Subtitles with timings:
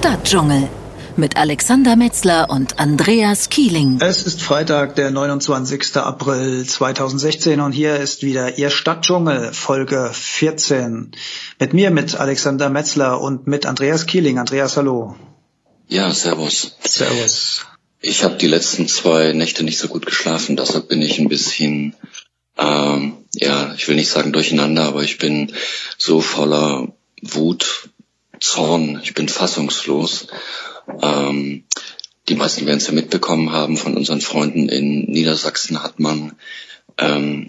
[0.00, 0.66] Stadtdschungel
[1.18, 3.98] mit Alexander Metzler und Andreas Kieling.
[4.00, 5.94] Es ist Freitag, der 29.
[5.96, 11.10] April 2016 und hier ist wieder Ihr Stadtdschungel, Folge 14.
[11.58, 14.38] Mit mir, mit Alexander Metzler und mit Andreas Kieling.
[14.38, 15.16] Andreas, hallo.
[15.86, 16.78] Ja, servus.
[16.82, 17.66] Servus.
[18.00, 21.94] Ich habe die letzten zwei Nächte nicht so gut geschlafen, deshalb bin ich ein bisschen,
[22.56, 25.52] ähm, ja, ich will nicht sagen durcheinander, aber ich bin
[25.98, 26.88] so voller
[27.20, 27.90] Wut,
[28.40, 30.26] Zorn, ich bin fassungslos.
[31.02, 31.64] Ähm,
[32.28, 36.36] die meisten werden es ja mitbekommen haben, von unseren Freunden in Niedersachsen hat man
[36.98, 37.48] ähm,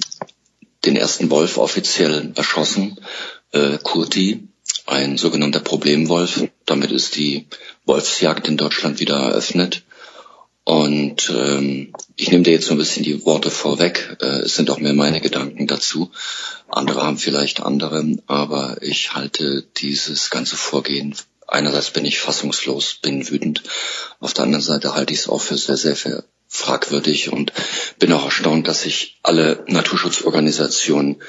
[0.86, 3.00] den ersten Wolf offiziell erschossen,
[3.52, 4.48] äh, Kurti,
[4.88, 6.48] ein sogenannter Problemwolf.
[6.66, 7.48] Damit ist die
[7.86, 9.84] Wolfsjagd in Deutschland wieder eröffnet.
[10.72, 14.16] Und ähm, ich nehme dir jetzt so ein bisschen die Worte vorweg.
[14.22, 16.12] Äh, es sind auch mehr meine Gedanken dazu.
[16.70, 21.14] Andere haben vielleicht andere, aber ich halte dieses ganze Vorgehen.
[21.46, 23.64] Einerseits bin ich fassungslos, bin wütend.
[24.22, 27.52] Auf der anderen Seite halte ich es auch für sehr, sehr fragwürdig und
[28.00, 31.22] bin auch erstaunt, dass sich alle Naturschutzorganisationen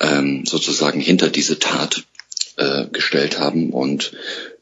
[0.00, 2.04] ähm, sozusagen hinter diese Tat
[2.56, 3.70] äh, gestellt haben.
[3.74, 4.12] Und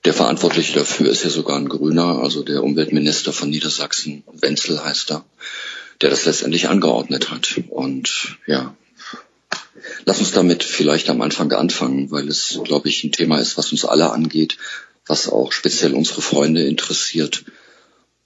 [0.07, 5.11] der Verantwortliche dafür ist ja sogar ein Grüner, also der Umweltminister von Niedersachsen, Wenzel heißt
[5.11, 5.25] er,
[6.01, 7.61] der das letztendlich angeordnet hat.
[7.71, 8.77] Und ja,
[10.05, 13.73] lass uns damit vielleicht am Anfang anfangen, weil es, glaube ich, ein Thema ist, was
[13.73, 14.59] uns alle angeht,
[15.07, 17.45] was auch speziell unsere Freunde interessiert.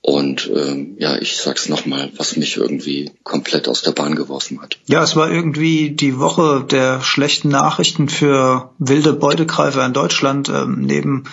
[0.03, 4.78] Und ähm, ja, ich sag's nochmal, was mich irgendwie komplett aus der Bahn geworfen hat.
[4.86, 10.51] Ja, es war irgendwie die Woche der schlechten Nachrichten für wilde Beutegreifer in Deutschland.
[10.51, 11.25] Ähm, neben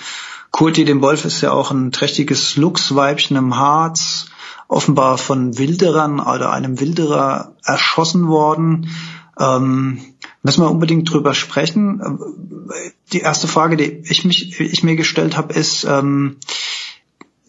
[0.52, 4.28] Kurti dem Wolf ist ja auch ein trächtiges Luchsweibchen im Harz,
[4.68, 8.90] offenbar von Wilderern oder einem Wilderer erschossen worden.
[9.40, 10.00] Ähm,
[10.42, 12.20] müssen wir unbedingt drüber sprechen.
[13.14, 16.38] Die erste Frage, die ich mich, ich mir gestellt habe, ist, ähm,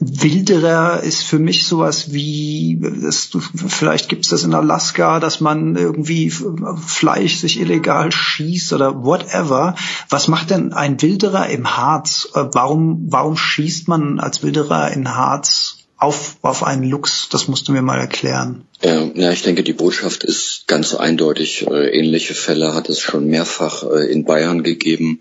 [0.01, 3.31] Wilderer ist für mich sowas wie, das,
[3.67, 9.75] vielleicht gibt's das in Alaska, dass man irgendwie Fleisch sich illegal schießt oder whatever.
[10.09, 12.29] Was macht denn ein Wilderer im Harz?
[12.35, 17.29] Äh, warum, warum schießt man als Wilderer in Harz auf, auf einen Luchs?
[17.31, 18.67] Das musst du mir mal erklären.
[18.83, 21.67] Ja, ja, ich denke, die Botschaft ist ganz eindeutig.
[21.67, 25.21] Äh, ähnliche Fälle hat es schon mehrfach äh, in Bayern gegeben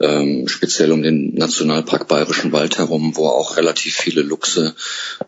[0.00, 4.74] ähm, speziell um den Nationalpark Bayerischen Wald herum, wo auch relativ viele Luchse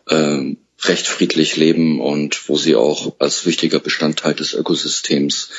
[0.09, 5.49] ähm, recht friedlich leben und wo sie auch als wichtiger Bestandteil des Ökosystems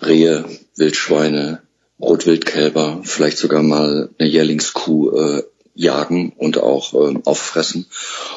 [0.00, 0.44] Rehe,
[0.76, 1.62] Wildschweine,
[2.00, 5.42] Rotwildkälber, vielleicht sogar mal eine Jährlingskuh äh,
[5.74, 7.86] jagen und auch äh, auffressen.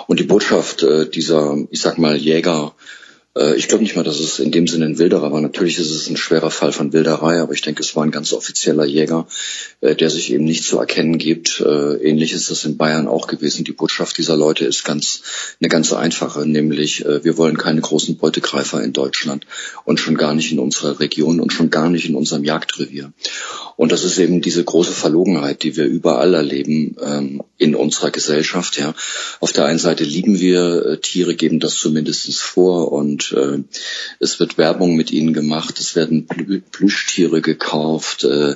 [0.08, 2.74] Und die Botschaft äh, dieser, ich sag mal, Jäger
[3.56, 5.42] ich glaube nicht mal, dass es in dem Sinne ein Wilderer war.
[5.42, 8.34] Natürlich ist es ein schwerer Fall von Wilderei, aber ich denke, es war ein ganz
[8.34, 9.28] offizieller Jäger,
[9.82, 11.62] äh, der sich eben nicht zu erkennen gibt.
[11.62, 13.64] Äh, ähnlich ist das in Bayern auch gewesen.
[13.64, 15.22] Die Botschaft dieser Leute ist ganz
[15.60, 19.46] eine ganz einfache, nämlich wir wollen keine großen Beutegreifer in Deutschland
[19.86, 23.12] und schon gar nicht in unserer Region und schon gar nicht in unserem Jagdrevier.
[23.76, 28.78] Und das ist eben diese große Verlogenheit, die wir überall erleben ähm, in unserer Gesellschaft.
[28.78, 28.94] Ja,
[29.40, 33.64] auf der einen Seite lieben wir Tiere, geben das zumindestens vor und äh,
[34.20, 36.28] es wird Werbung mit ihnen gemacht, es werden
[36.72, 38.56] Plüschtiere gekauft äh,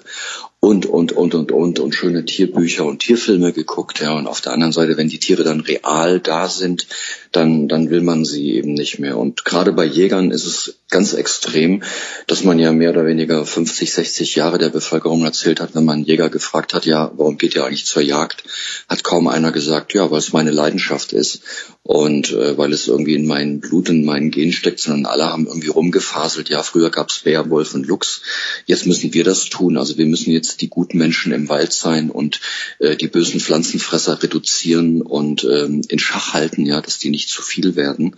[0.64, 4.14] und, und, und, und, und, und schöne Tierbücher und Tierfilme geguckt, ja.
[4.16, 6.86] Und auf der anderen Seite, wenn die Tiere dann real da sind,
[7.32, 9.18] dann, dann will man sie eben nicht mehr.
[9.18, 11.82] Und gerade bei Jägern ist es ganz extrem,
[12.28, 16.04] dass man ja mehr oder weniger 50, 60 Jahre der Bevölkerung erzählt hat, wenn man
[16.04, 18.44] Jäger gefragt hat, ja, warum geht ihr eigentlich zur Jagd?
[18.88, 21.42] Hat kaum einer gesagt, ja, weil es meine Leidenschaft ist
[21.84, 25.48] und äh, weil es irgendwie in meinem Blut, in meinen Gen steckt, sondern alle haben
[25.48, 28.22] irgendwie rumgefaselt, ja, früher gab's Bär, Wolf und Luchs,
[28.66, 29.78] jetzt müssen wir das tun.
[29.78, 32.40] Also wir müssen jetzt die guten Menschen im Wald sein und
[32.80, 37.42] äh, die bösen Pflanzenfresser reduzieren und ähm, in Schach halten, ja, dass die nicht zu
[37.42, 38.16] viel werden.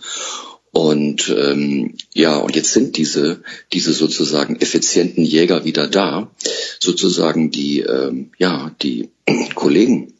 [0.72, 6.32] Und ähm, ja, und jetzt sind diese diese sozusagen effizienten Jäger wieder da,
[6.80, 9.10] sozusagen die ähm, ja die
[9.54, 10.14] Kollegen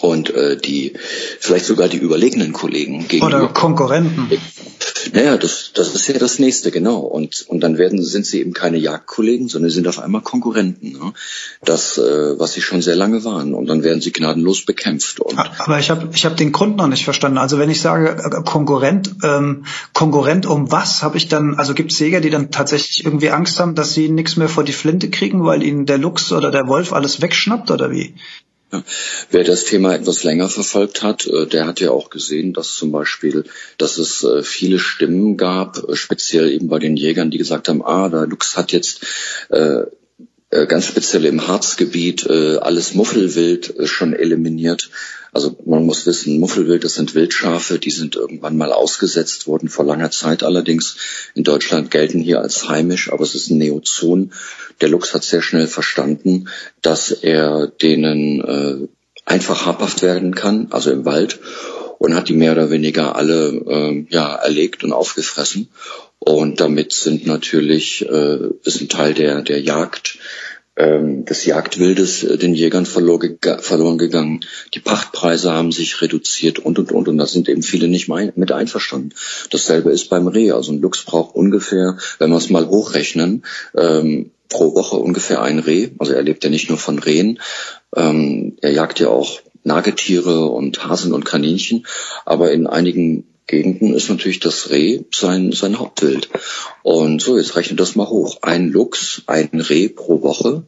[0.00, 0.94] und äh, die
[1.40, 4.30] vielleicht sogar die überlegenen Kollegen gegenüber oder Konkurrenten.
[5.12, 6.98] Naja, das, das ist ja das nächste, genau.
[6.98, 10.92] Und, und dann werden, sind sie eben keine Jagdkollegen, sondern sind auf einmal Konkurrenten.
[10.92, 11.12] Ne?
[11.64, 13.54] Das, äh, was sie schon sehr lange waren.
[13.54, 15.20] Und dann werden sie gnadenlos bekämpft.
[15.20, 17.38] Und Aber ich habe ich hab den Grund noch nicht verstanden.
[17.38, 21.92] Also wenn ich sage äh, Konkurrent, ähm, Konkurrent um was, habe ich dann, also gibt
[21.92, 25.10] es Jäger, die dann tatsächlich irgendwie Angst haben, dass sie nichts mehr vor die Flinte
[25.10, 28.14] kriegen, weil ihnen der Luchs oder der Wolf alles wegschnappt oder wie?
[29.30, 32.90] Wer das Thema etwas länger verfolgt hat, äh, der hat ja auch gesehen, dass zum
[32.90, 33.44] Beispiel,
[33.78, 37.84] dass es äh, viele Stimmen gab, äh, speziell eben bei den Jägern, die gesagt haben,
[37.84, 39.06] ah, der Luchs hat jetzt
[40.66, 44.90] ganz speziell im Harzgebiet äh, alles Muffelwild äh, schon eliminiert.
[45.32, 49.84] Also man muss wissen, Muffelwild, das sind Wildschafe, die sind irgendwann mal ausgesetzt worden, vor
[49.84, 50.96] langer Zeit allerdings.
[51.34, 54.32] In Deutschland gelten hier als heimisch, aber es ist ein Neozon.
[54.80, 56.48] Der Luchs hat sehr schnell verstanden,
[56.82, 58.88] dass er denen äh,
[59.24, 61.40] einfach habhaft werden kann, also im Wald,
[61.98, 65.68] und hat die mehr oder weniger alle äh, ja, erlegt und aufgefressen.
[66.18, 70.18] Und damit sind natürlich, äh, ist ein Teil der, der Jagd
[70.76, 74.40] ähm, des Jagdwildes äh, den Jägern verloren gegangen.
[74.74, 77.08] Die Pachtpreise haben sich reduziert und, und, und.
[77.08, 79.10] Und da sind eben viele nicht mit einverstanden.
[79.50, 80.50] Dasselbe ist beim Reh.
[80.50, 83.44] Also ein Luchs braucht ungefähr, wenn wir es mal hochrechnen,
[83.76, 85.90] ähm, pro Woche ungefähr ein Reh.
[85.98, 87.40] Also er lebt ja nicht nur von Rehen.
[87.94, 91.86] Ähm, er jagt ja auch Nagetiere und Hasen und Kaninchen.
[92.24, 96.28] Aber in einigen Gegenden ist natürlich das Reh sein, sein Hauptwild.
[96.82, 98.38] Und so, jetzt rechnet das mal hoch.
[98.42, 100.66] Ein Luchs, ein Reh pro Woche,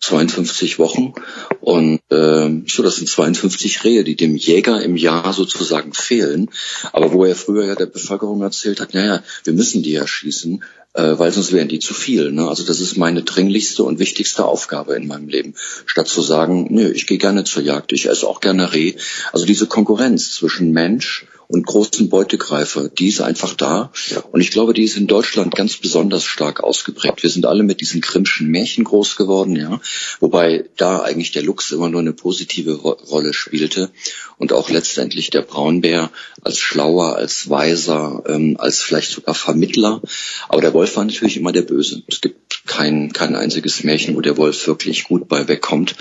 [0.00, 1.14] 52 hm, Wochen.
[1.60, 6.50] Und äh, so, das sind 52 Rehe, die dem Jäger im Jahr sozusagen fehlen.
[6.92, 10.62] Aber wo er früher ja der Bevölkerung erzählt hat, naja, wir müssen die ja schießen,
[10.94, 12.32] äh, weil sonst wären die zu viel.
[12.32, 12.48] Ne?
[12.48, 15.54] Also das ist meine dringlichste und wichtigste Aufgabe in meinem Leben.
[15.84, 18.94] Statt zu sagen, nö, ich gehe gerne zur Jagd, ich esse auch gerne Reh.
[19.32, 23.92] Also diese Konkurrenz zwischen Mensch und großen Beutegreifer, die ist einfach da.
[24.32, 27.22] Und ich glaube, die ist in Deutschland ganz besonders stark ausgeprägt.
[27.22, 29.80] Wir sind alle mit diesen Grimmschen Märchen groß geworden, ja.
[30.20, 33.90] Wobei da eigentlich der Luchs immer nur eine positive Ro Rolle spielte
[34.38, 36.10] und auch letztendlich der Braunbär
[36.42, 40.02] als schlauer, als weiser, ähm, als vielleicht sogar Vermittler.
[40.48, 42.02] Aber der Wolf war natürlich immer der Böse.
[42.08, 45.96] Es gibt kein, kein einziges Märchen, wo der Wolf wirklich gut bei wegkommt.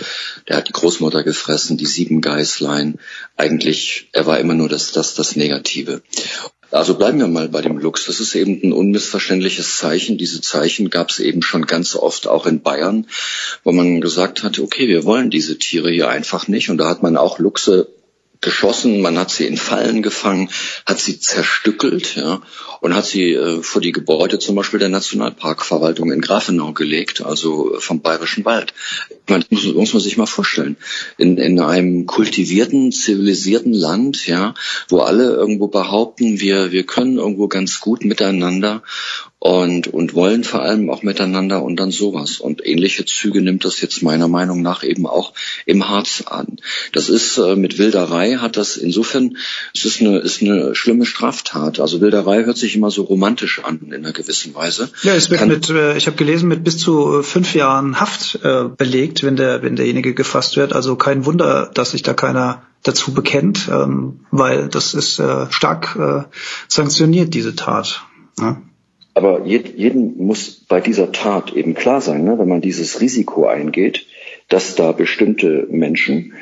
[0.48, 3.00] Der hat die Großmutter gefressen, die sieben Geißlein.
[3.38, 6.02] Eigentlich, er war immer nur das, das, das Negative.
[6.72, 8.06] Also bleiben wir mal bei dem Lux.
[8.08, 10.18] Das ist eben ein unmissverständliches Zeichen.
[10.18, 13.08] Diese Zeichen gab es eben schon ganz oft auch in Bayern,
[13.64, 16.70] wo man gesagt hat, okay, wir wollen diese Tiere hier einfach nicht.
[16.70, 17.88] Und da hat man auch Luchse
[18.46, 20.50] geschossen, man hat sie in Fallen gefangen,
[20.86, 22.42] hat sie zerstückelt, ja,
[22.80, 27.76] und hat sie äh, vor die Gebäude zum Beispiel der Nationalparkverwaltung in Grafenau gelegt, also
[27.80, 28.74] vom Bayerischen Wald.
[29.28, 30.78] Man muss, muss man sich mal vorstellen.
[31.18, 34.54] In, in einem kultivierten, zivilisierten Land, ja,
[34.88, 38.84] wo alle irgendwo behaupten, wir, wir können irgendwo ganz gut miteinander
[39.46, 42.40] und, und wollen vor allem auch miteinander und dann sowas.
[42.40, 45.34] Und ähnliche Züge nimmt das jetzt meiner Meinung nach eben auch
[45.68, 46.58] im Harz an.
[46.94, 49.38] Das ist äh, mit Wilderei hat das insofern,
[49.76, 51.80] es ist eine, ist eine schlimme Straftat.
[51.80, 54.90] Also Wilderei hört sich immer so romantisch an in einer gewissen Weise.
[55.04, 58.40] Ja, es wird Kann, mit, äh, ich habe gelesen, mit bis zu fünf Jahren Haft
[58.44, 60.74] äh, belegt, wenn der, wenn derjenige gefasst wird.
[60.74, 65.96] Also kein Wunder, dass sich da keiner dazu bekennt, ähm, weil das ist äh, stark
[66.00, 66.24] äh,
[66.68, 68.02] sanktioniert, diese Tat.
[68.40, 68.60] Ja?
[69.16, 74.06] Aber jedem muss bei dieser Tat eben klar sein, ne, wenn man dieses Risiko eingeht,
[74.50, 76.34] dass da bestimmte Menschen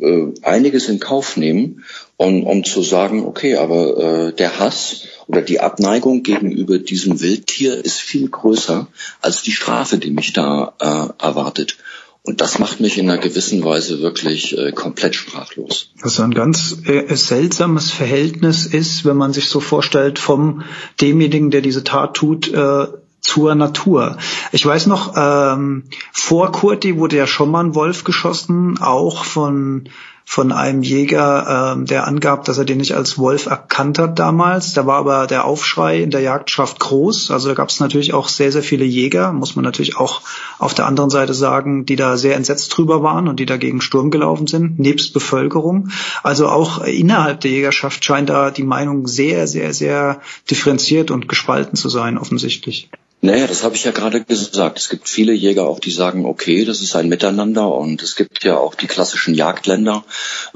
[0.00, 1.84] äh, einiges in Kauf nehmen,
[2.18, 7.82] um, um zu sagen, okay, aber äh, der Hass oder die Abneigung gegenüber diesem Wildtier
[7.82, 8.88] ist viel größer
[9.22, 11.78] als die Strafe, die mich da äh, erwartet.
[12.22, 15.92] Und das macht mich in einer gewissen Weise wirklich äh, komplett sprachlos.
[16.02, 20.62] Was ein ganz äh, seltsames Verhältnis ist, wenn man sich so vorstellt, vom
[21.00, 22.86] demjenigen, der diese Tat tut, äh,
[23.20, 24.16] zur Natur.
[24.52, 29.88] Ich weiß noch, ähm, vor Kurti wurde ja schon mal ein Wolf geschossen, auch von
[30.30, 34.74] von einem Jäger, ähm, der angab, dass er den nicht als Wolf erkannt hat damals.
[34.74, 37.30] Da war aber der Aufschrei in der Jagdschaft groß.
[37.30, 40.20] Also da gab es natürlich auch sehr, sehr viele Jäger, muss man natürlich auch
[40.58, 44.10] auf der anderen Seite sagen, die da sehr entsetzt drüber waren und die dagegen Sturm
[44.10, 45.88] gelaufen sind, nebst Bevölkerung.
[46.22, 50.20] Also auch innerhalb der Jägerschaft scheint da die Meinung sehr, sehr, sehr
[50.50, 52.90] differenziert und gespalten zu sein, offensichtlich.
[53.20, 54.78] Naja, das habe ich ja gerade gesagt.
[54.78, 58.44] Es gibt viele Jäger auch, die sagen, okay, das ist ein Miteinander und es gibt
[58.44, 60.04] ja auch die klassischen Jagdländer,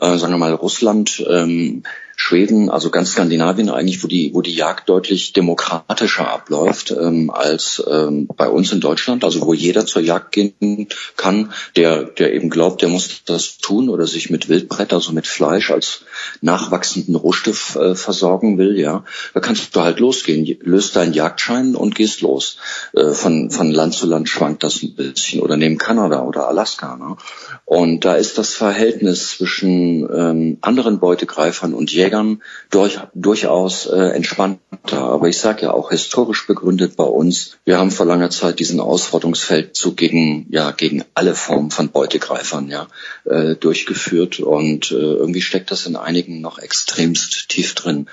[0.00, 1.82] äh, sagen wir mal Russland, ähm,
[2.16, 7.82] Schweden, also ganz Skandinavien eigentlich, wo die, wo die Jagd deutlich demokratischer abläuft ähm, als
[7.90, 12.50] ähm, bei uns in Deutschland, also wo jeder zur Jagd gehen kann, der, der eben
[12.50, 16.04] glaubt, der muss das tun oder sich mit Wildbrett, also mit Fleisch als
[16.40, 19.04] nachwachsenden Rohstoff äh, versorgen will, ja,
[19.34, 22.58] da kannst du halt losgehen, löst deinen Jagdschein und gehst los.
[22.94, 26.96] Äh, von, von Land zu Land schwankt das ein bisschen oder neben Kanada oder Alaska.
[26.96, 27.16] Ne?
[27.64, 33.96] Und da ist das Verhältnis zwischen ähm, anderen Beutegreifern und Jägern Trägern durch, durchaus äh,
[34.14, 34.98] entspannter.
[34.98, 38.80] Aber ich sage ja auch historisch begründet bei uns, wir haben vor langer Zeit diesen
[38.80, 42.88] Ausrottungsfeldzug gegen, ja, gegen alle Formen von Beutegreifern ja,
[43.24, 48.08] äh, durchgeführt und äh, irgendwie steckt das in einigen noch extremst tief drin.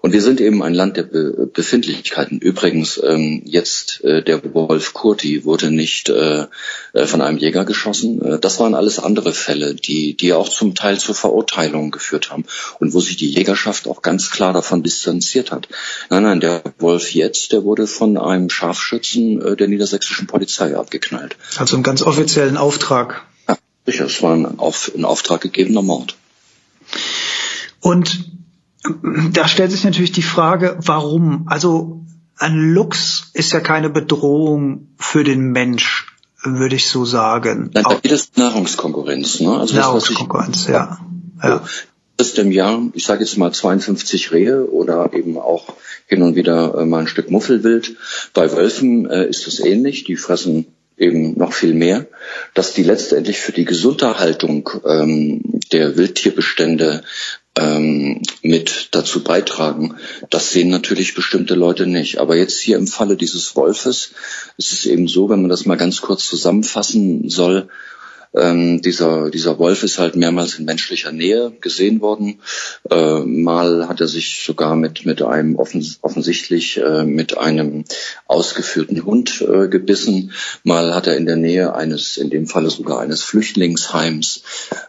[0.00, 2.38] Und wir sind eben ein Land der Be Befindlichkeiten.
[2.38, 6.46] Übrigens, ähm, jetzt äh, der Wolf Kurti wurde nicht äh,
[6.92, 8.22] äh, von einem Jäger geschossen.
[8.22, 12.44] Äh, das waren alles andere Fälle, die, die auch zum Teil zur Verurteilung geführt haben
[12.78, 15.68] und wo sich die Jägerschaft auch ganz klar davon distanziert hat.
[16.10, 21.36] Nein, nein, der Wolf jetzt, der wurde von einem Scharfschützen äh, der niedersächsischen Polizei abgeknallt.
[21.56, 23.22] Also einen ganz offiziellen Auftrag.
[23.48, 26.16] Ja, sicher, es war ein, auf, ein Auftrag gegebener Mord.
[27.80, 28.30] Und
[29.32, 31.46] da stellt sich natürlich die Frage, warum?
[31.48, 32.04] Also
[32.38, 36.06] ein Luchs ist ja keine Bedrohung für den Mensch,
[36.42, 37.70] würde ich so sagen.
[37.72, 39.40] Nein, da geht es Nahrungskonkurrenz.
[39.40, 39.58] Ne?
[39.58, 40.98] Also Nahrungskonkurrenz, ich, ja.
[41.42, 41.62] ja.
[42.16, 45.74] Das ist im Jahr, ich sage jetzt mal 52 Rehe oder eben auch
[46.06, 47.96] hin und wieder äh, mal ein Stück Muffelwild.
[48.32, 50.04] Bei Wölfen äh, ist es ähnlich.
[50.04, 50.66] Die fressen
[50.96, 52.06] eben noch viel mehr,
[52.54, 57.02] dass die letztendlich für die Gesunderhaltung ähm, der Wildtierbestände
[57.58, 59.96] ähm, mit dazu beitragen.
[60.30, 62.18] Das sehen natürlich bestimmte Leute nicht.
[62.18, 64.12] Aber jetzt hier im Falle dieses Wolfes
[64.56, 67.68] ist es eben so, wenn man das mal ganz kurz zusammenfassen soll,
[68.36, 72.40] ähm, dieser, dieser Wolf ist halt mehrmals in menschlicher Nähe gesehen worden.
[72.90, 77.84] Äh, mal hat er sich sogar mit, mit einem offens offensichtlich äh, mit einem
[78.26, 80.32] ausgeführten Hund äh, gebissen.
[80.62, 84.42] Mal hat er in der Nähe eines, in dem Falle sogar eines Flüchtlingsheims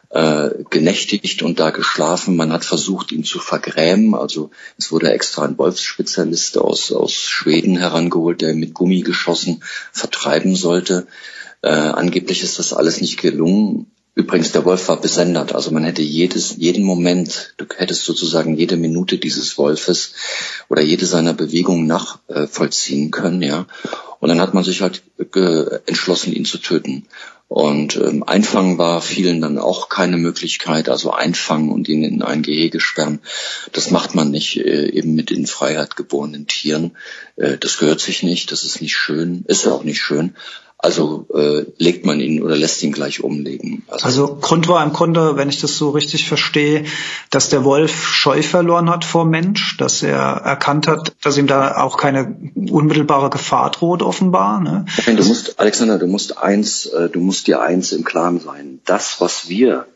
[0.09, 2.35] äh, genächtigt und da geschlafen.
[2.35, 4.15] Man hat versucht, ihn zu vergrämen.
[4.15, 11.07] Also es wurde extra ein Wolfsspezialist aus, aus Schweden herangeholt, der mit Gummigeschossen vertreiben sollte.
[11.67, 13.87] Äh, angeblich ist das alles nicht gelungen.
[14.15, 18.77] Übrigens, der Wolf war besendet, also man hätte jedes, jeden Moment, du hättest sozusagen jede
[18.77, 20.13] Minute dieses Wolfes
[20.69, 23.67] oder jede seiner Bewegungen nachvollziehen äh, können, ja.
[24.21, 25.03] Und dann hat man sich halt
[25.85, 27.05] entschlossen, ihn zu töten.
[27.49, 32.43] Und ähm, einfangen war vielen dann auch keine Möglichkeit, also einfangen und ihn in ein
[32.43, 33.19] Gehege sperren.
[33.73, 36.95] Das macht man nicht äh, eben mit in Freiheit geborenen Tieren.
[37.35, 40.33] Äh, das gehört sich nicht, das ist nicht schön, ist auch nicht schön.
[40.79, 43.83] Also äh, legt man ihn oder lässt ihn gleich umlegen.
[43.87, 46.85] Also, also Grund war im Grunde, wenn ich das so richtig verstehe,
[47.31, 51.81] dass der Wolf Scheu verloren hat vor Mensch, dass er erkannt hat, dass ihm da
[51.81, 54.61] auch keine unmittelbare Gefahr droht, offenbar.
[54.61, 54.85] Ne?
[55.07, 58.79] Nein, du musst, Alexander, du musst eins, äh, du musst dir eins im Klaren sein.
[58.85, 59.87] Das, was wir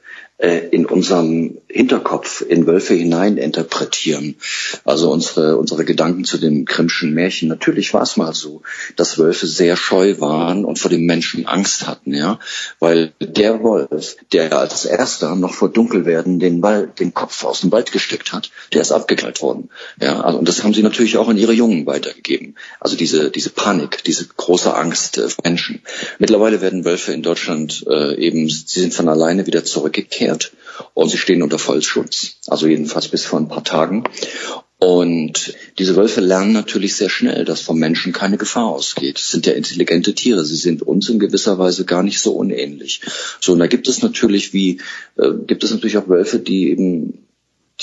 [0.42, 4.38] in unserem Hinterkopf in Wölfe hinein interpretieren.
[4.86, 7.48] Also unsere, unsere Gedanken zu dem Grimmschen Märchen.
[7.48, 8.64] Natürlich war es mal so,
[8.96, 12.40] dass Wölfe sehr scheu waren und vor dem Menschen Angst hatten, ja.
[12.80, 17.72] Weil der Wolf, der als erster noch vor Dunkelwerden den Wald, den Kopf aus dem
[17.72, 19.70] Wald gesteckt hat, der ist abgeknallt worden.
[20.02, 22.56] Ja, also, und das haben sie natürlich auch an ihre Jungen weitergegeben.
[22.80, 25.84] Also diese, diese Panik, diese große Angst äh, vor Menschen.
[26.18, 30.52] Mittlerweile werden Wölfe in Deutschland äh, eben, sie sind von alleine wieder zurückgekehrt geklärt
[30.94, 32.38] und sie stehen unter Vollschutz.
[32.48, 34.04] Also jedenfalls bis vor ein paar Tagen.
[34.80, 39.20] Und diese Wölfe lernen natürlich sehr schnell, dass vom Menschen keine Gefahr ausgeht.
[39.20, 40.44] Es sind ja intelligente Tiere.
[40.44, 43.02] Sie sind uns in gewisser Weise gar nicht so unähnlich.
[43.40, 44.82] So, und da gibt es natürlich wie,
[45.18, 47.28] äh, gibt es natürlich auch Wölfe, die eben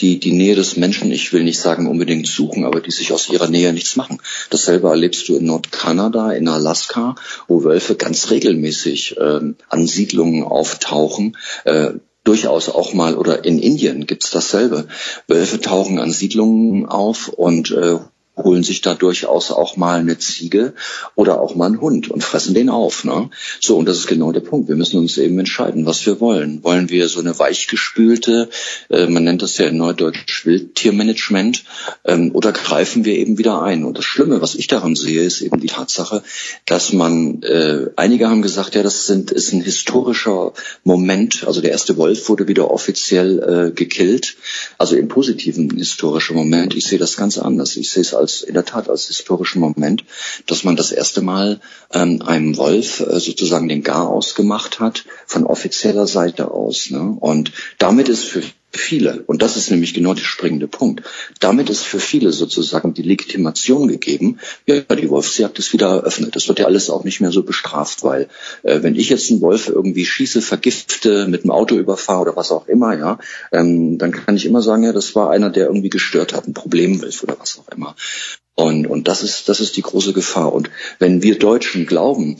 [0.00, 3.28] die die Nähe des Menschen, ich will nicht sagen unbedingt suchen, aber die sich aus
[3.28, 4.18] ihrer Nähe nichts machen.
[4.50, 7.16] Dasselbe erlebst du in Nordkanada, in Alaska,
[7.48, 11.94] wo Wölfe ganz regelmäßig äh, an Siedlungen auftauchen, äh,
[12.28, 14.86] durchaus auch mal, oder in Indien gibt's dasselbe.
[15.28, 17.98] Wölfe tauchen an Siedlungen auf und äh,
[18.38, 20.74] holen sich da durchaus auch mal eine Ziege
[21.14, 23.04] oder auch mal einen Hund und fressen den auf.
[23.04, 23.30] Ne?
[23.60, 24.68] So, und das ist genau der Punkt.
[24.68, 26.62] Wir müssen uns eben entscheiden, was wir wollen.
[26.64, 28.48] Wollen wir so eine weichgespülte,
[28.88, 31.64] äh, man nennt das ja in Neudeutsch Wildtiermanagement,
[32.04, 33.84] ähm, oder greifen wir eben wieder ein?
[33.84, 36.22] Und das Schlimme, was ich daran sehe, ist eben die Tatsache,
[36.66, 40.52] dass man, äh, einige haben gesagt, ja, das sind, ist ein historischer
[40.84, 41.44] Moment.
[41.46, 44.36] Also der erste Wolf wurde wieder offiziell äh, gekillt.
[44.78, 46.74] Also im positiven historischen Moment.
[46.74, 47.76] Ich sehe das ganz anders.
[47.76, 50.04] Ich sehe es als als in der Tat als historischen Moment,
[50.46, 51.60] dass man das erste Mal
[51.92, 56.90] ähm, einem Wolf äh, sozusagen den Garaus gemacht hat von offizieller Seite aus.
[56.90, 57.16] Ne?
[57.20, 61.02] Und damit ist für viele, und das ist nämlich genau der springende Punkt,
[61.40, 66.36] damit ist für viele sozusagen die Legitimation gegeben, ja, die Wolfsjagd ist wieder eröffnet.
[66.36, 68.28] Das wird ja alles auch nicht mehr so bestraft, weil
[68.62, 72.52] äh, wenn ich jetzt einen Wolf irgendwie schieße, vergifte, mit dem Auto überfahre oder was
[72.52, 73.18] auch immer, ja,
[73.52, 76.54] ähm, dann kann ich immer sagen, ja, das war einer, der irgendwie gestört hat, ein
[76.54, 77.96] Problemwolf oder was auch immer.
[78.54, 80.52] Und, und das ist, das ist die große Gefahr.
[80.52, 82.36] Und wenn wir Deutschen glauben,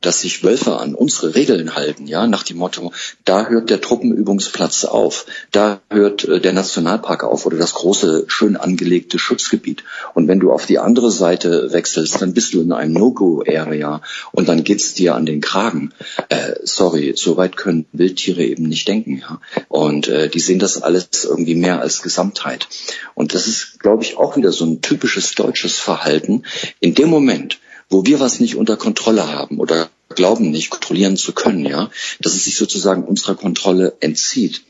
[0.00, 2.92] dass sich Wölfe an unsere Regeln halten, ja, nach dem Motto,
[3.24, 8.56] da hört der Truppenübungsplatz auf, da hört äh, der Nationalpark auf oder das große, schön
[8.56, 9.84] angelegte Schutzgebiet.
[10.14, 14.00] Und wenn du auf die andere Seite wechselst, dann bist du in einem No-Go-Area
[14.32, 15.92] und dann geht's dir an den Kragen.
[16.28, 19.40] Äh, sorry, so weit können Wildtiere eben nicht denken, ja.
[19.68, 22.68] Und äh, die sehen das alles irgendwie mehr als Gesamtheit.
[23.14, 26.44] Und das ist, glaube ich, auch wieder so ein typisches deutsches Verhalten.
[26.80, 27.58] In dem Moment,
[27.90, 32.34] wo wir was nicht unter Kontrolle haben oder glauben nicht kontrollieren zu können, ja, dass
[32.34, 34.62] es sich sozusagen unserer Kontrolle entzieht,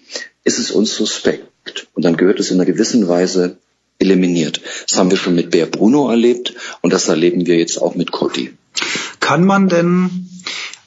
[0.45, 1.87] ist es uns suspekt.
[1.95, 3.59] Und dann gehört es in einer gewissen Weise
[3.99, 4.61] eliminiert.
[4.89, 8.11] Das haben wir schon mit Bär Bruno erlebt und das erleben wir jetzt auch mit
[8.11, 8.57] Cody.
[9.21, 10.27] Kann man denn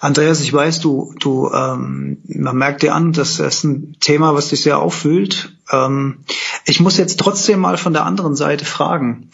[0.04, 4.50] Andreas, ich weiß, du, du, ähm, man merkt dir an, das ist ein Thema, was
[4.50, 5.54] dich sehr auffühlt.
[5.72, 6.25] Ähm,
[6.66, 9.30] ich muss jetzt trotzdem mal von der anderen Seite fragen.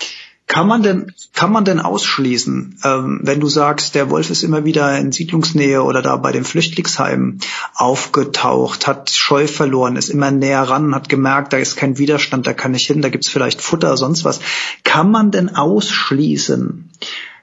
[0.49, 4.65] Kann man denn, kann man denn ausschließen, ähm, wenn du sagst, der Wolf ist immer
[4.65, 7.39] wieder in Siedlungsnähe oder da bei den Flüchtlingsheimen
[7.75, 12.53] aufgetaucht, hat Scheu verloren, ist immer näher ran, hat gemerkt, da ist kein Widerstand, da
[12.53, 14.39] kann ich hin, da gibt's vielleicht Futter, sonst was.
[14.83, 16.89] Kann man denn ausschließen,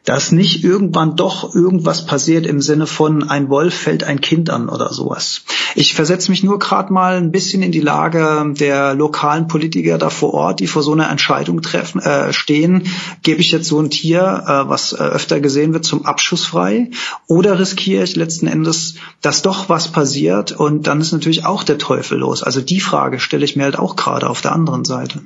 [0.07, 4.69] dass nicht irgendwann doch irgendwas passiert im Sinne von ein Wolf fällt ein Kind an
[4.69, 5.43] oder sowas.
[5.75, 10.09] Ich versetze mich nur gerade mal ein bisschen in die Lage der lokalen Politiker da
[10.09, 12.87] vor Ort, die vor so einer Entscheidung treffen, äh, stehen.
[13.23, 16.91] Gebe ich jetzt so ein Tier, äh, was äh, öfter gesehen wird, zum Abschuss frei?
[17.27, 21.79] Oder riskiere ich letzten Endes, dass doch was passiert und dann ist natürlich auch der
[21.79, 22.45] Teufel los?
[22.45, 25.21] Also die Frage stelle ich mir halt auch gerade auf der anderen Seite.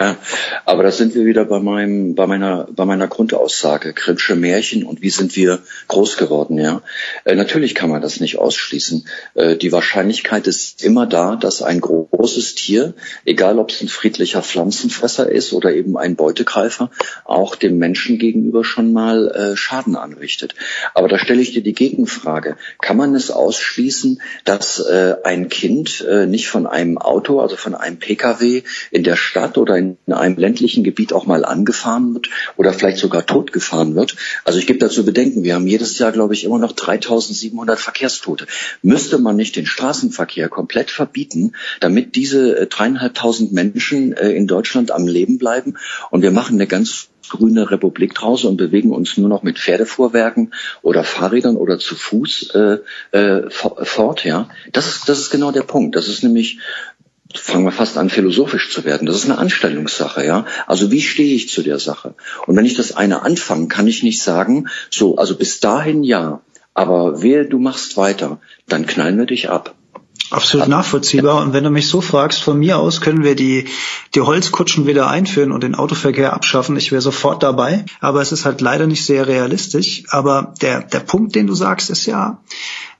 [0.00, 0.16] Ja,
[0.64, 5.02] aber da sind wir wieder bei meinem, bei meiner, bei meiner Grundaussage, Grimmsche Märchen und
[5.02, 6.82] wie sind wir groß geworden, ja.
[7.24, 9.08] Äh, natürlich kann man das nicht ausschließen.
[9.34, 14.40] Äh, die Wahrscheinlichkeit ist immer da, dass ein großes Tier, egal ob es ein friedlicher
[14.40, 16.92] Pflanzenfresser ist oder eben ein Beutegreifer,
[17.24, 20.54] auch dem Menschen gegenüber schon mal äh, Schaden anrichtet.
[20.94, 22.56] Aber da stelle ich dir die Gegenfrage.
[22.80, 27.74] Kann man es ausschließen, dass äh, ein Kind äh, nicht von einem Auto, also von
[27.74, 28.62] einem Pkw
[28.92, 32.98] in der Stadt oder in in einem ländlichen Gebiet auch mal angefahren wird oder vielleicht
[32.98, 34.16] sogar totgefahren wird.
[34.44, 38.46] Also ich gebe dazu bedenken, wir haben jedes Jahr, glaube ich, immer noch 3700 Verkehrstote.
[38.82, 44.90] Müsste man nicht den Straßenverkehr komplett verbieten, damit diese äh, dreieinhalbtausend Menschen äh, in Deutschland
[44.90, 45.76] am Leben bleiben
[46.10, 50.54] und wir machen eine ganz grüne Republik draus und bewegen uns nur noch mit Pferdefuhrwerken
[50.82, 52.78] oder Fahrrädern oder zu Fuß äh,
[53.16, 54.24] äh, fort.
[54.24, 55.96] Ja, das ist das ist genau der Punkt.
[55.96, 56.58] Das ist nämlich
[57.34, 59.06] fangen wir fast an, philosophisch zu werden.
[59.06, 60.46] Das ist eine Anstellungssache, ja.
[60.66, 62.14] Also wie stehe ich zu der Sache?
[62.46, 66.40] Und wenn ich das eine anfange, kann ich nicht sagen, so, also bis dahin ja,
[66.74, 69.74] aber wehe, du machst weiter, dann knallen wir dich ab.
[70.30, 71.42] Absolut nachvollziehbar.
[71.42, 73.66] Und wenn du mich so fragst, von mir aus können wir die,
[74.14, 76.76] die Holzkutschen wieder einführen und den Autoverkehr abschaffen.
[76.76, 77.84] Ich wäre sofort dabei.
[78.00, 80.04] Aber es ist halt leider nicht sehr realistisch.
[80.10, 82.42] Aber der, der Punkt, den du sagst, ist ja,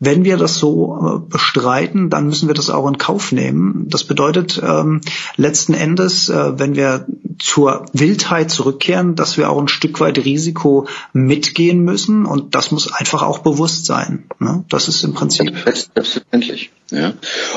[0.01, 3.88] wenn wir das so äh, bestreiten, dann müssen wir das auch in Kauf nehmen.
[3.88, 5.01] Das bedeutet ähm,
[5.37, 7.07] letzten Endes, äh, wenn wir
[7.38, 12.93] zur Wildheit zurückkehren, dass wir auch ein Stück weit Risiko mitgehen müssen und das muss
[12.93, 14.25] einfach auch bewusst sein.
[14.38, 14.64] Ne?
[14.69, 15.53] Das ist im Prinzip.
[15.64, 16.71] Selbstverständlich.
[16.90, 17.12] Ja.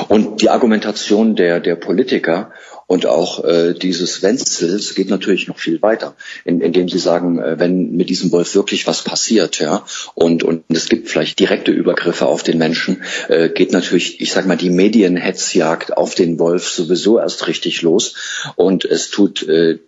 [0.08, 2.52] Und die Argumentation der, der Politiker
[2.86, 6.14] und auch äh, dieses Wenzels geht natürlich noch viel weiter,
[6.44, 10.64] in, indem sie sagen, äh, wenn mit diesem Wolf wirklich was passiert, ja, und, und
[10.68, 14.68] es gibt vielleicht direkte Übergriffe auf den Menschen, äh, geht natürlich, ich sag mal, die
[14.68, 18.14] Medienhetzjagd auf den Wolf sowieso erst richtig los.
[18.56, 19.78] Und es tut äh,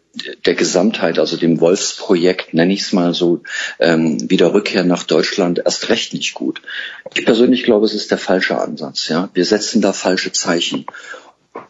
[0.47, 3.43] der Gesamtheit, also dem Wolfsprojekt, nenne ich es mal so,
[3.79, 6.63] ähm, wieder Rückkehr nach Deutschland erst recht nicht gut.
[7.15, 9.09] Ich persönlich glaube, es ist der falsche Ansatz.
[9.09, 10.87] Ja, wir setzen da falsche Zeichen.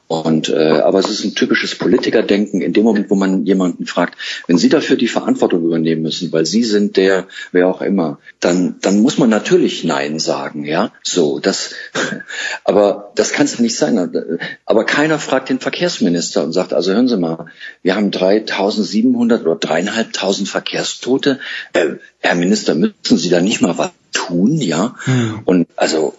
[0.06, 4.18] Und äh, aber es ist ein typisches Politikerdenken in dem Moment, wo man jemanden fragt,
[4.46, 8.76] wenn Sie dafür die Verantwortung übernehmen müssen, weil Sie sind der, wer auch immer, dann
[8.80, 10.92] dann muss man natürlich Nein sagen, ja.
[11.02, 11.74] So, das,
[12.64, 14.48] aber das kann es nicht sein.
[14.66, 17.46] Aber keiner fragt den Verkehrsminister und sagt, also hören Sie mal,
[17.82, 21.40] wir haben 3.700 oder dreieinhalbtausend Verkehrstote.
[21.72, 24.94] Äh, Herr Minister, müssen Sie da nicht mal was tun, ja?
[25.04, 25.40] Hm.
[25.44, 26.14] Und also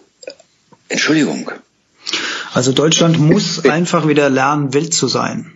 [0.88, 1.50] Entschuldigung.
[2.56, 5.52] Also Deutschland muss einfach wieder lernen, wild zu sein.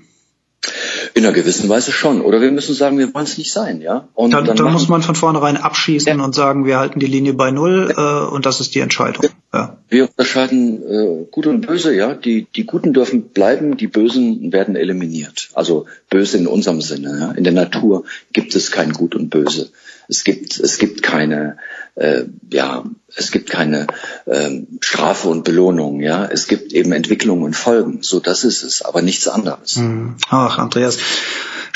[1.14, 2.20] In einer gewissen Weise schon.
[2.20, 4.08] Oder wir müssen sagen, wir wollen es nicht sein, ja.
[4.12, 6.22] Und dann, dann, dann muss man von vornherein abschießen ja.
[6.22, 9.24] und sagen, wir halten die Linie bei null äh, und das ist die Entscheidung.
[9.54, 9.78] Ja.
[9.90, 12.14] Wir unterscheiden äh, Gut und Böse, ja.
[12.14, 15.50] Die, die Guten dürfen bleiben, die Bösen werden eliminiert.
[15.52, 17.18] Also böse in unserem Sinne.
[17.18, 17.32] Ja?
[17.32, 19.70] In der Natur gibt es kein Gut und Böse.
[20.08, 21.56] Es gibt, es gibt keine,
[21.94, 23.86] äh, ja, es gibt keine
[24.26, 26.24] äh, Strafe und Belohnung, ja.
[26.24, 27.98] Es gibt eben Entwicklung und Folgen.
[28.02, 29.76] So, das ist es, aber nichts anderes.
[29.76, 30.16] Hm.
[30.28, 30.98] Ach, Andreas.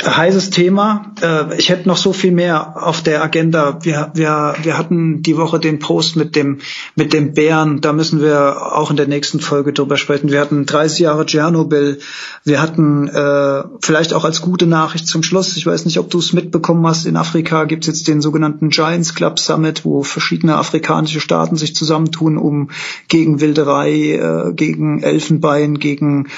[0.03, 1.15] heißes Thema.
[1.23, 3.79] Äh, ich hätte noch so viel mehr auf der Agenda.
[3.83, 6.61] Wir, wir, wir hatten die Woche den Post mit dem,
[6.97, 7.81] mit dem Bären.
[7.81, 10.31] Da müssen wir auch in der nächsten Folge drüber sprechen.
[10.31, 11.99] Wir hatten 30 Jahre Tschernobyl.
[12.45, 16.19] Wir hatten äh, vielleicht auch als gute Nachricht zum Schluss, ich weiß nicht, ob du
[16.19, 20.57] es mitbekommen hast, in Afrika gibt es jetzt den sogenannten Giants Club Summit, wo verschiedene
[20.57, 22.71] afrikanische Staaten sich zusammentun, um
[23.09, 26.29] gegen Wilderei, äh, gegen Elfenbein, gegen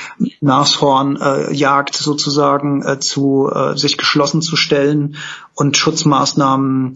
[0.41, 5.17] Nashorn, äh, Jagd sozusagen äh, zu äh, sich geschlossen zu stellen
[5.55, 6.95] und Schutzmaßnahmen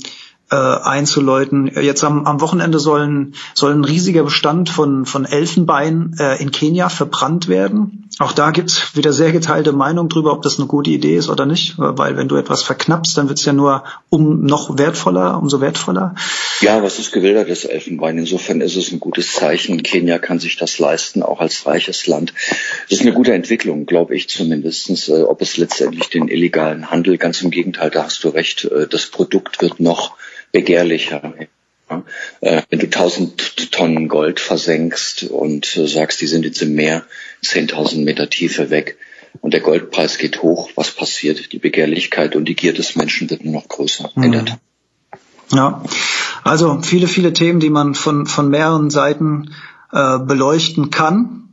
[0.51, 1.71] äh, einzuläuten.
[1.81, 6.89] Jetzt am, am Wochenende sollen, soll ein riesiger Bestand von, von Elfenbein äh, in Kenia
[6.89, 8.09] verbrannt werden.
[8.19, 11.47] Auch da gibt's wieder sehr geteilte Meinung drüber, ob das eine gute Idee ist oder
[11.47, 16.15] nicht, weil wenn du etwas verknappst, dann wird's ja nur um noch wertvoller, umso wertvoller.
[16.61, 18.19] Ja, was ist gewildertes Elfenbein?
[18.19, 19.83] Insofern ist es ein gutes Zeichen.
[19.83, 22.35] Kenia kann sich das leisten, auch als reiches Land.
[22.91, 25.09] Das ist eine gute Entwicklung, glaube ich zumindestens.
[25.09, 28.87] Äh, ob es letztendlich den illegalen Handel, ganz im Gegenteil, da hast du recht, äh,
[28.87, 30.17] das Produkt wird noch
[30.53, 31.35] begehrlicher.
[32.41, 37.05] Äh, wenn du 1000 Tonnen Gold versenkst und äh, sagst, die sind jetzt im Meer
[37.45, 38.97] 10.000 Meter Tiefe weg
[39.41, 41.53] und der Goldpreis geht hoch, was passiert?
[41.53, 44.11] Die Begehrlichkeit und die Gier des Menschen wird nur noch größer.
[44.15, 44.47] Mhm.
[45.53, 45.83] Ja,
[46.45, 49.53] also viele, viele Themen, die man von, von mehreren Seiten
[49.93, 51.49] äh, beleuchten kann.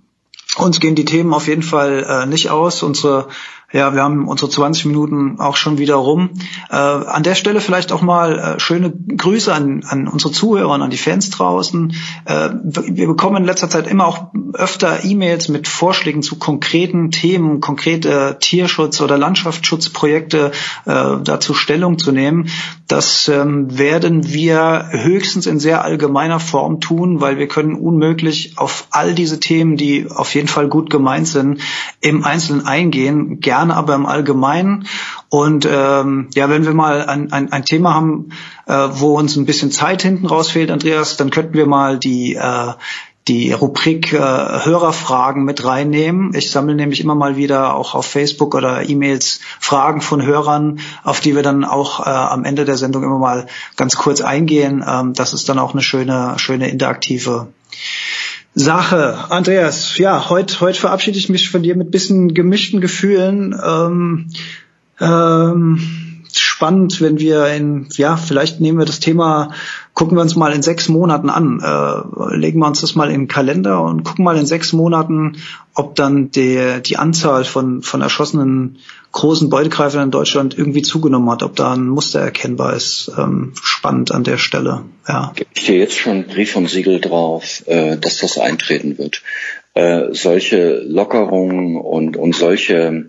[0.55, 2.83] Uns gehen die Themen auf jeden Fall äh, nicht aus.
[2.83, 3.27] Unsere
[3.73, 6.29] ja, wir haben unsere 20 Minuten auch schon wieder rum.
[6.69, 10.81] Äh, an der Stelle vielleicht auch mal äh, schöne Grüße an, an unsere Zuhörer und
[10.81, 11.93] an die Fans draußen.
[12.23, 17.59] Äh, wir bekommen in letzter Zeit immer auch öfter E-Mails mit Vorschlägen zu konkreten Themen,
[17.59, 20.51] konkrete Tierschutz- oder Landschaftsschutzprojekte
[20.85, 22.47] äh, dazu Stellung zu nehmen.
[22.87, 28.87] Das ähm, werden wir höchstens in sehr allgemeiner Form tun, weil wir können unmöglich auf
[28.91, 31.59] all diese Themen, die auf jeden Fall gut gemeint sind,
[31.99, 33.41] im Einzelnen eingehen.
[33.41, 34.87] Gerne gerne, aber im Allgemeinen.
[35.29, 38.29] Und ähm, ja, wenn wir mal ein, ein, ein Thema haben,
[38.65, 42.73] äh, wo uns ein bisschen Zeit hinten rausfehlt, Andreas, dann könnten wir mal die äh,
[43.27, 46.33] die Rubrik äh, Hörerfragen mit reinnehmen.
[46.33, 51.19] Ich sammle nämlich immer mal wieder auch auf Facebook oder E-Mails Fragen von Hörern, auf
[51.19, 54.81] die wir dann auch äh, am Ende der Sendung immer mal ganz kurz eingehen.
[54.87, 57.47] Ähm, das ist dann auch eine schöne, schöne interaktive
[58.59, 59.29] Sache.
[59.29, 63.55] Andreas, ja, heute heut verabschiede ich mich von dir mit bisschen gemischten Gefühlen.
[63.63, 64.31] Ähm,
[64.99, 69.51] ähm, spannend, wenn wir in, ja, vielleicht nehmen wir das Thema,
[69.97, 73.21] gucken wir uns mal in sechs Monaten an, äh, legen wir uns das mal in
[73.21, 75.37] den Kalender und gucken mal in sechs Monaten,
[75.73, 78.77] ob dann der, die Anzahl von, von erschossenen
[79.11, 83.11] großen Beutegreifern in Deutschland irgendwie zugenommen hat, ob da ein Muster erkennbar ist.
[83.17, 84.83] Ähm, spannend an der Stelle.
[85.07, 85.33] Ja.
[85.55, 89.23] Ich stehe jetzt schon Brief und Siegel drauf, äh, dass das eintreten wird.
[89.73, 93.07] Äh, solche Lockerungen und, und solche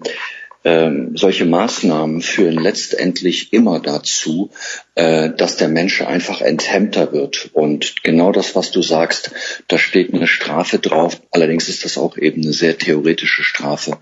[0.69, 4.51] ähm, solche Maßnahmen führen letztendlich immer dazu,
[4.97, 7.49] äh, dass der Mensch einfach enthemmter wird.
[7.55, 9.31] Und genau das, was du sagst,
[9.69, 11.23] da steht eine Strafe drauf.
[11.31, 13.97] Allerdings ist das auch eben eine sehr theoretische Strafe.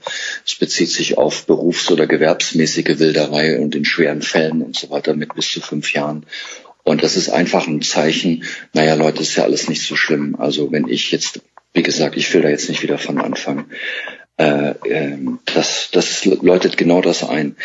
[0.44, 5.14] Es bezieht sich auf berufs- oder gewerbsmäßige Wilderei und in schweren Fällen und so weiter
[5.14, 6.26] mit bis zu fünf Jahren.
[6.82, 10.34] Und das ist einfach ein Zeichen, naja Leute, ist ja alles nicht so schlimm.
[10.36, 11.42] Also wenn ich jetzt,
[11.74, 13.66] wie gesagt, ich will da jetzt nicht wieder von Anfang.
[14.38, 17.56] Äh, ähm, das, das läutet genau das ein.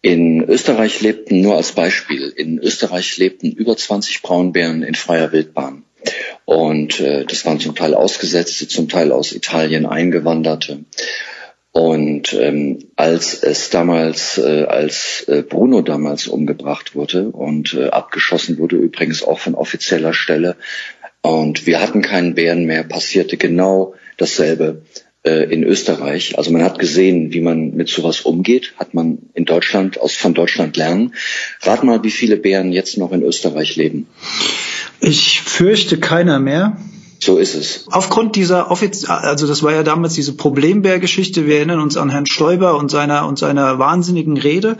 [0.00, 5.82] In Österreich lebten, nur als Beispiel, in Österreich lebten über 20 Braunbären in freier Wildbahn.
[6.44, 10.84] Und äh, das waren zum Teil Ausgesetzte, zum Teil aus Italien Eingewanderte.
[11.72, 18.58] Und ähm, als es damals, äh, als äh, Bruno damals umgebracht wurde und äh, abgeschossen
[18.58, 20.56] wurde, übrigens auch von offizieller Stelle,
[21.20, 24.82] und wir hatten keinen Bären mehr, passierte genau dasselbe
[25.28, 26.38] in Österreich.
[26.38, 30.34] Also man hat gesehen, wie man mit sowas umgeht, hat man in Deutschland, aus von
[30.34, 31.14] Deutschland lernen.
[31.62, 34.06] Rat mal, wie viele Bären jetzt noch in Österreich leben.
[35.00, 36.76] Ich fürchte keiner mehr.
[37.20, 37.84] So ist es.
[37.90, 41.46] Aufgrund dieser Offiz also das war ja damals diese Problembär-Geschichte.
[41.46, 44.76] Wir erinnern uns an Herrn Stoiber und seiner und seiner wahnsinnigen Rede.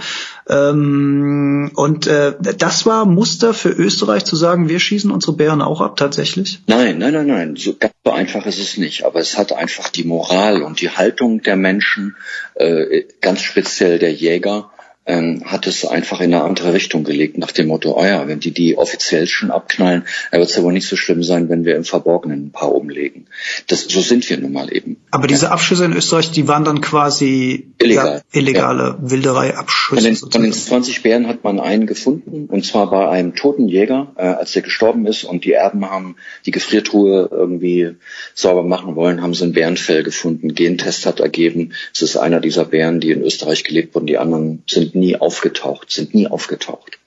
[0.48, 5.80] Ähm, und äh, das war Muster für Österreich zu sagen, wir schießen unsere Bären auch
[5.80, 6.60] ab, tatsächlich?
[6.66, 7.56] Nein, nein, nein, nein.
[7.56, 9.04] So ganz so einfach ist es nicht.
[9.04, 12.16] Aber es hat einfach die Moral und die Haltung der Menschen,
[12.54, 14.70] äh, ganz speziell der Jäger,
[15.08, 18.40] ähm, hat es einfach in eine andere Richtung gelegt, nach dem Motto, oh ja, wenn
[18.40, 21.64] die die offiziell schon abknallen, dann wird es ja wohl nicht so schlimm sein, wenn
[21.64, 23.26] wir im Verborgenen ein paar umlegen.
[23.68, 24.98] Das, so sind wir nun mal eben.
[25.10, 28.22] Aber diese Abschüsse in Österreich, die waren dann quasi Illegal.
[28.32, 28.98] Ja, illegale ja.
[29.00, 30.02] Wilderei-Abschüsse.
[30.02, 33.66] Von, den, von den 20 Bären hat man einen gefunden, und zwar bei einem toten
[33.66, 37.94] Jäger, äh, als der gestorben ist und die Erben haben die Gefriertruhe irgendwie
[38.34, 40.54] sauber machen wollen, haben sie ein Bärenfell gefunden.
[40.54, 44.06] Gentest hat ergeben, es ist einer dieser Bären, die in Österreich gelebt wurden.
[44.06, 46.98] Die anderen sind nie aufgetaucht, sind nie aufgetaucht.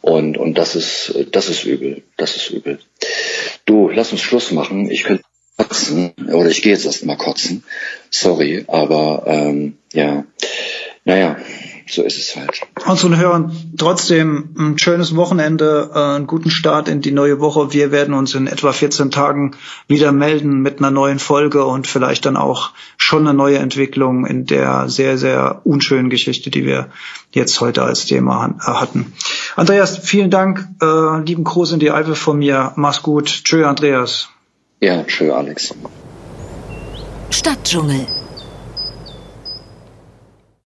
[0.00, 2.78] Und, und das ist, das ist übel, das ist übel.
[3.64, 4.90] Du, lass uns Schluss machen.
[4.90, 5.24] Ich könnte
[5.56, 7.64] kotzen, oder ich gehe jetzt erst mal kotzen.
[8.10, 10.24] Sorry, aber ähm, ja,
[11.04, 11.38] naja,
[11.88, 12.62] so ist es halt.
[12.86, 17.72] Unseren Hörern trotzdem ein schönes Wochenende, äh, einen guten Start in die neue Woche.
[17.72, 22.26] Wir werden uns in etwa 14 Tagen wieder melden mit einer neuen Folge und vielleicht
[22.26, 26.88] dann auch schon eine neue Entwicklung in der sehr, sehr unschönen Geschichte, die wir
[27.30, 29.12] jetzt heute als Thema hatten.
[29.54, 30.66] Andreas, vielen Dank.
[30.82, 32.72] Äh, lieben Gruß in die Eifel von mir.
[32.76, 33.26] Mach's gut.
[33.44, 34.28] Tschö, Andreas.
[34.80, 35.74] Ja, tschö, Alex.
[37.30, 38.06] Stadtdschungel